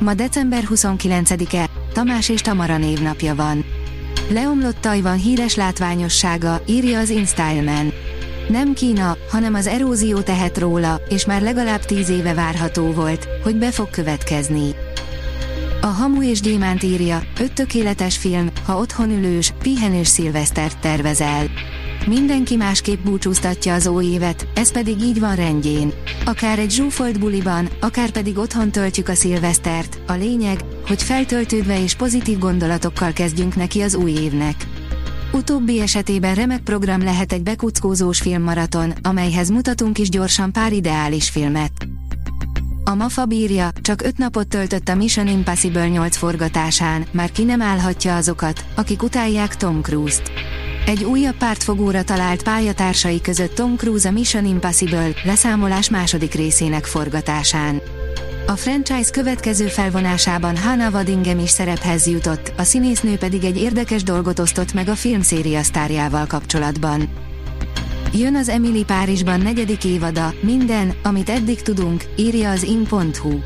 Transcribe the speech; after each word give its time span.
Ma 0.00 0.14
december 0.14 0.64
29-e, 0.68 1.68
Tamás 1.92 2.28
és 2.28 2.40
Tamara 2.40 2.78
névnapja 2.78 3.34
van. 3.34 3.64
Leomlott 4.28 4.80
Tajvan 4.80 5.16
híres 5.16 5.54
látványossága, 5.54 6.62
írja 6.66 6.98
az 6.98 7.10
InStyleman. 7.10 7.92
Nem 8.48 8.72
Kína, 8.72 9.16
hanem 9.30 9.54
az 9.54 9.66
erózió 9.66 10.20
tehet 10.20 10.58
róla, 10.58 11.00
és 11.08 11.26
már 11.26 11.42
legalább 11.42 11.84
tíz 11.84 12.08
éve 12.08 12.34
várható 12.34 12.92
volt, 12.92 13.28
hogy 13.42 13.56
be 13.56 13.70
fog 13.70 13.90
következni. 13.90 14.74
A 15.80 15.86
Hamu 15.86 16.22
és 16.22 16.40
Gyémánt 16.40 16.82
írja, 16.82 17.22
öt 17.40 17.52
tökéletes 17.52 18.16
film, 18.16 18.50
ha 18.66 18.78
otthon 18.78 19.10
ülős, 19.10 19.52
pihenős 19.62 20.08
szilvesztert 20.08 20.78
tervezel. 20.78 21.46
Mindenki 22.06 22.56
másképp 22.56 23.04
búcsúztatja 23.04 23.74
az 23.74 23.86
új 23.86 24.04
évet, 24.04 24.46
ez 24.54 24.72
pedig 24.72 25.00
így 25.00 25.20
van 25.20 25.34
rendjén. 25.34 25.92
Akár 26.24 26.58
egy 26.58 26.70
zsúfolt 26.70 27.18
buliban, 27.18 27.68
akár 27.80 28.10
pedig 28.10 28.38
otthon 28.38 28.70
töltjük 28.70 29.08
a 29.08 29.14
szilvesztert, 29.14 29.98
a 30.06 30.12
lényeg, 30.12 30.60
hogy 30.86 31.02
feltöltődve 31.02 31.82
és 31.82 31.94
pozitív 31.94 32.38
gondolatokkal 32.38 33.12
kezdjünk 33.12 33.56
neki 33.56 33.80
az 33.80 33.94
új 33.94 34.10
évnek. 34.10 34.54
Utóbbi 35.32 35.80
esetében 35.80 36.34
remek 36.34 36.60
program 36.60 37.02
lehet 37.02 37.32
egy 37.32 37.42
bekuckózós 37.42 38.20
filmmaraton, 38.20 38.92
amelyhez 39.02 39.50
mutatunk 39.50 39.98
is 39.98 40.08
gyorsan 40.08 40.52
pár 40.52 40.72
ideális 40.72 41.28
filmet. 41.28 41.72
A 42.84 42.94
MAFA 42.94 43.24
bírja, 43.24 43.68
csak 43.80 44.02
öt 44.02 44.18
napot 44.18 44.48
töltött 44.48 44.88
a 44.88 44.94
Mission 44.94 45.28
Impossible 45.28 45.88
8 45.88 46.16
forgatásán, 46.16 47.04
már 47.10 47.30
ki 47.30 47.44
nem 47.44 47.62
állhatja 47.62 48.16
azokat, 48.16 48.64
akik 48.74 49.02
utálják 49.02 49.56
Tom 49.56 49.82
Cruise-t. 49.82 50.30
Egy 50.90 51.04
újabb 51.04 51.36
pártfogóra 51.36 52.04
talált 52.04 52.42
pályatársai 52.42 53.20
között 53.20 53.54
Tom 53.54 53.76
Cruise 53.76 54.08
a 54.08 54.12
Mission 54.12 54.46
Impossible 54.46 55.10
leszámolás 55.24 55.90
második 55.90 56.34
részének 56.34 56.84
forgatásán. 56.84 57.82
A 58.46 58.52
franchise 58.52 59.10
következő 59.10 59.66
felvonásában 59.66 60.56
Hannah 60.56 60.92
Waddingham 60.92 61.38
is 61.38 61.50
szerephez 61.50 62.06
jutott, 62.06 62.52
a 62.56 62.62
színésznő 62.62 63.16
pedig 63.16 63.44
egy 63.44 63.56
érdekes 63.56 64.02
dolgot 64.02 64.38
osztott 64.38 64.72
meg 64.72 64.88
a 64.88 64.94
filmszéria 64.94 65.62
sztárjával 65.62 66.26
kapcsolatban. 66.26 67.08
Jön 68.12 68.36
az 68.36 68.48
Emily 68.48 68.84
Párizsban 68.84 69.40
negyedik 69.40 69.84
évada, 69.84 70.34
minden, 70.40 70.94
amit 71.02 71.30
eddig 71.30 71.62
tudunk, 71.62 72.04
írja 72.16 72.50
az 72.50 72.62
in.hu. 72.62 73.38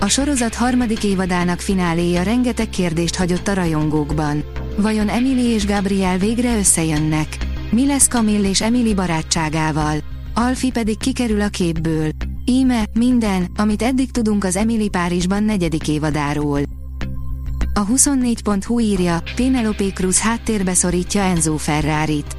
A 0.00 0.08
sorozat 0.08 0.54
harmadik 0.54 1.04
évadának 1.04 1.60
fináléja 1.60 2.22
rengeteg 2.22 2.68
kérdést 2.68 3.16
hagyott 3.16 3.48
a 3.48 3.54
rajongókban. 3.54 4.44
Vajon 4.76 5.08
Emily 5.08 5.46
és 5.46 5.66
Gabriel 5.66 6.18
végre 6.18 6.58
összejönnek? 6.58 7.36
Mi 7.70 7.86
lesz 7.86 8.08
Camille 8.08 8.48
és 8.48 8.60
Emily 8.60 8.94
barátságával? 8.94 9.96
Alfi 10.34 10.70
pedig 10.70 10.98
kikerül 10.98 11.40
a 11.40 11.48
képből. 11.48 12.10
Íme, 12.44 12.84
minden, 12.92 13.50
amit 13.56 13.82
eddig 13.82 14.10
tudunk 14.10 14.44
az 14.44 14.56
Emily 14.56 14.88
Párizsban 14.88 15.42
negyedik 15.42 15.88
évadáról. 15.88 16.60
A 17.74 17.86
24.hu 17.86 18.80
írja, 18.80 19.22
Penelope 19.36 19.90
Cruz 19.94 20.18
háttérbe 20.18 20.74
szorítja 20.74 21.22
Enzo 21.22 21.56
Ferrari-t. 21.56 22.36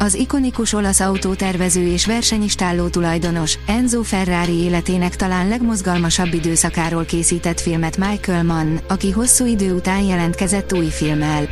Az 0.00 0.14
ikonikus 0.14 0.72
olasz 0.72 1.00
autótervező 1.00 1.86
és 1.86 2.06
versenyistálló 2.06 2.88
tulajdonos, 2.88 3.58
Enzo 3.66 4.02
Ferrari 4.02 4.52
életének 4.52 5.16
talán 5.16 5.48
legmozgalmasabb 5.48 6.34
időszakáról 6.34 7.04
készített 7.04 7.60
filmet 7.60 7.96
Michael 7.96 8.42
Mann, 8.42 8.76
aki 8.88 9.10
hosszú 9.10 9.46
idő 9.46 9.74
után 9.74 10.02
jelentkezett 10.02 10.72
új 10.72 10.86
filmmel. 10.86 11.48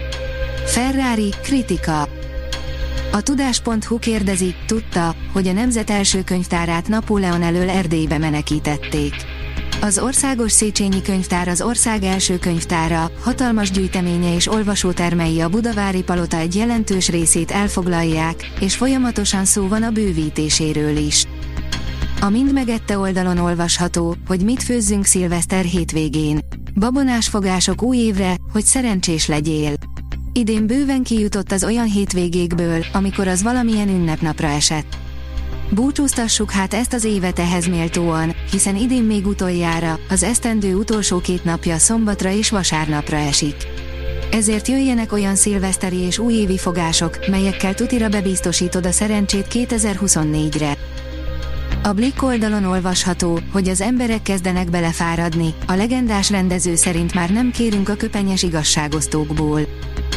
Ferrari, 0.67 1.35
kritika. 1.43 2.09
A 3.13 3.23
tudás.hu 3.23 3.99
kérdezi, 3.99 4.55
tudta, 4.67 5.15
hogy 5.33 5.49
a 5.49 5.53
nemzet 5.53 5.91
első 5.91 6.23
könyvtárát 6.25 6.89
Napóleon 6.89 7.43
elől 7.43 7.71
Erdélybe 7.71 8.19
menekítették. 8.19 9.15
Az 9.87 9.99
Országos 9.99 10.53
Széchenyi 10.53 11.03
Könyvtár 11.03 11.49
az 11.49 11.63
ország 11.63 12.03
első 12.03 12.39
könyvtára, 12.39 13.11
hatalmas 13.21 13.71
gyűjteménye 13.71 14.35
és 14.35 14.49
olvasótermei 14.49 15.41
a 15.41 15.49
Budavári 15.49 16.03
Palota 16.03 16.37
egy 16.37 16.55
jelentős 16.55 17.09
részét 17.09 17.51
elfoglalják, 17.51 18.51
és 18.61 18.77
folyamatosan 18.77 19.45
szó 19.45 19.69
van 19.69 19.83
a 19.83 19.91
bővítéséről 19.91 20.97
is. 20.97 21.25
A 22.21 22.29
Mind 22.29 22.53
megette 22.53 22.99
oldalon 22.99 23.39
olvasható, 23.39 24.17
hogy 24.27 24.45
mit 24.45 24.63
főzzünk 24.63 25.05
szilveszter 25.05 25.65
hétvégén. 25.65 26.39
Babonás 26.75 27.29
fogások 27.29 27.83
új 27.83 27.97
évre, 27.97 28.37
hogy 28.53 28.65
szerencsés 28.65 29.27
legyél. 29.27 29.73
Idén 30.33 30.67
bőven 30.67 31.03
kijutott 31.03 31.53
az 31.53 31.65
olyan 31.65 31.87
hétvégékből, 31.87 32.85
amikor 32.93 33.29
az 33.29 33.43
valamilyen 33.43 33.89
ünnepnapra 33.89 34.47
esett. 34.47 35.06
Búcsúztassuk 35.71 36.51
hát 36.51 36.75
ezt 36.75 36.93
az 36.93 37.05
évet 37.05 37.39
ehhez 37.39 37.67
méltóan, 37.67 38.35
hiszen 38.51 38.77
idén 38.77 39.03
még 39.03 39.27
utoljára, 39.27 39.99
az 40.09 40.23
esztendő 40.23 40.75
utolsó 40.75 41.21
két 41.21 41.45
napja 41.45 41.79
szombatra 41.79 42.31
és 42.31 42.51
vasárnapra 42.51 43.17
esik. 43.17 43.57
Ezért 44.31 44.69
jöjjenek 44.69 45.13
olyan 45.13 45.35
szilveszteri 45.35 45.97
és 45.97 46.19
újévi 46.19 46.59
fogások, 46.59 47.27
melyekkel 47.31 47.75
tutira 47.75 48.09
bebiztosítod 48.09 48.87
a 48.87 48.93
szerencsét 48.93 49.47
2024-re. 49.51 50.77
A 51.83 51.93
Blick 51.93 52.23
oldalon 52.23 52.65
olvasható, 52.65 53.41
hogy 53.53 53.69
az 53.69 53.81
emberek 53.81 54.23
kezdenek 54.23 54.71
belefáradni, 54.71 55.55
a 55.67 55.73
legendás 55.73 56.31
rendező 56.31 56.75
szerint 56.75 57.15
már 57.15 57.31
nem 57.31 57.51
kérünk 57.51 57.89
a 57.89 57.95
köpenyes 57.95 58.43
igazságosztókból. 58.43 59.61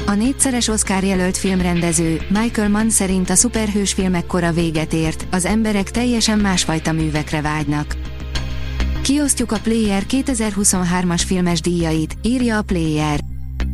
A 0.09 0.15
négyszeres 0.15 0.67
Oscar 0.67 1.03
jelölt 1.03 1.37
filmrendező 1.37 2.21
Michael 2.29 2.69
Mann 2.69 2.89
szerint 2.89 3.29
a 3.29 3.35
szuperhős 3.35 3.93
filmek 3.93 4.25
kora 4.25 4.51
véget 4.51 4.93
ért, 4.93 5.27
az 5.31 5.45
emberek 5.45 5.91
teljesen 5.91 6.39
másfajta 6.39 6.91
művekre 6.91 7.41
vágynak. 7.41 7.95
Kiosztjuk 9.01 9.51
a 9.51 9.59
Player 9.59 10.03
2023-as 10.09 11.21
filmes 11.25 11.61
díjait, 11.61 12.17
írja 12.21 12.57
a 12.57 12.61
Player. 12.61 13.19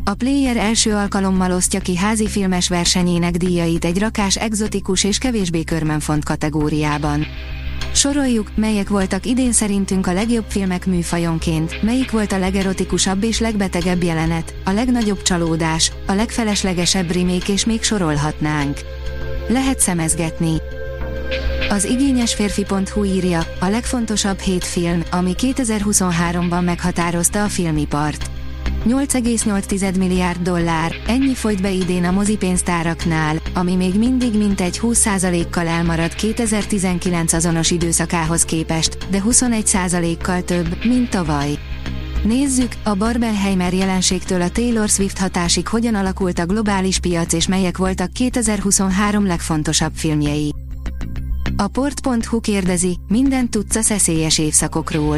A 0.04 0.14
Player 0.14 0.58
első 0.58 0.94
alkalommal 0.94 1.52
osztja 1.52 1.80
ki 1.80 1.98
házi 1.98 2.28
filmes 2.28 2.70
versenyének 2.70 3.36
díjait 3.38 3.86
egy 3.86 4.00
rakás 4.00 4.36
egzotikus 4.36 5.04
és 5.04 5.18
kevésbé 5.18 5.64
körmenfont 5.64 6.26
kategóriában. 6.26 7.26
Soroljuk, 7.96 8.52
melyek 8.56 8.90
voltak 8.90 9.26
idén 9.26 9.52
szerintünk 9.52 10.08
a 10.08 10.14
legjobb 10.14 10.46
filmek 10.48 10.86
műfajonként, 10.86 11.82
melyik 11.82 12.12
volt 12.12 12.32
a 12.32 12.38
legerotikusabb 12.38 13.24
és 13.24 13.40
legbetegebb 13.40 14.04
jelenet, 14.04 14.54
a 14.66 14.72
legnagyobb 14.72 15.22
csalódás, 15.22 15.92
a 16.06 16.14
legfeleslegesebb 16.14 17.12
remake 17.12 17.54
és 17.54 17.66
még 17.66 17.84
sorolhatnánk. 17.84 18.80
Lehet 19.48 19.80
szemezgetni. 19.80 20.62
Az 21.70 21.86
igényes 21.86 22.34
férfi.hu 22.34 23.04
írja, 23.04 23.48
a 23.60 23.68
legfontosabb 23.68 24.40
hét 24.40 24.64
film, 24.64 25.04
ami 25.12 25.36
2023-ban 25.38 26.64
meghatározta 26.64 27.44
a 27.44 27.48
filmipart. 27.48 28.35
8,8 28.86 29.98
milliárd 29.98 30.42
dollár, 30.42 30.96
ennyi 31.08 31.36
folyt 31.36 31.62
be 31.62 31.72
idén 31.72 32.04
a 32.04 32.12
mozipénztáraknál, 32.12 33.38
ami 33.54 33.76
még 33.76 33.98
mindig 33.98 34.38
mintegy 34.38 34.80
20%-kal 34.82 35.68
elmarad 35.68 36.16
2019 36.16 37.34
azonos 37.34 37.72
időszakához 37.72 38.44
képest, 38.44 38.98
de 39.10 39.22
21%-kal 39.30 40.42
több, 40.42 40.78
mint 40.84 41.10
tavaly. 41.10 41.58
Nézzük, 42.24 42.72
a 42.84 42.96
Barbenheimer 42.96 43.74
jelenségtől 43.74 44.42
a 44.42 44.50
Taylor 44.50 44.90
Swift 44.90 45.18
hatásig 45.18 45.68
hogyan 45.68 45.96
alakult 45.96 46.40
a 46.40 46.46
globális 46.46 47.00
piac 47.00 47.34
és 47.34 47.48
melyek 47.48 47.78
voltak 47.78 48.14
2023 48.14 49.26
legfontosabb 49.26 49.92
filmjei. 49.96 50.54
A 51.58 51.68
port.hu 51.68 52.40
kérdezi, 52.40 52.98
mindent 53.08 53.50
tudsz 53.50 53.76
a 53.76 53.82
szeszélyes 53.82 54.38
évszakokról. 54.38 55.18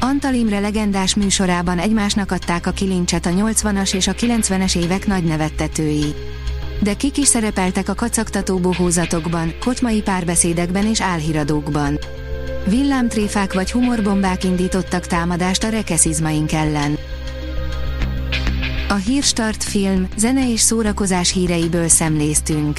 Antal 0.00 0.34
Imre 0.34 0.58
legendás 0.58 1.14
műsorában 1.14 1.78
egymásnak 1.78 2.32
adták 2.32 2.66
a 2.66 2.70
kilincset 2.70 3.26
a 3.26 3.30
80-as 3.30 3.94
és 3.94 4.06
a 4.06 4.12
90-es 4.12 4.76
évek 4.76 5.06
nagy 5.06 5.24
nevettetői. 5.24 6.14
De 6.80 6.94
kik 6.94 7.16
is 7.16 7.28
szerepeltek 7.28 7.88
a 7.88 7.94
kacagtató 7.94 8.58
bohózatokban, 8.58 9.54
kocsmai 9.60 10.02
párbeszédekben 10.02 10.86
és 10.86 11.00
álhíradókban. 11.00 11.98
Villámtréfák 12.66 13.52
vagy 13.52 13.70
humorbombák 13.70 14.44
indítottak 14.44 15.06
támadást 15.06 15.64
a 15.64 15.68
rekeszizmaink 15.68 16.52
ellen. 16.52 16.98
A 18.88 18.94
Hírstart 18.94 19.64
film, 19.64 20.08
zene 20.16 20.50
és 20.50 20.60
szórakozás 20.60 21.32
híreiből 21.32 21.88
szemléztünk. 21.88 22.78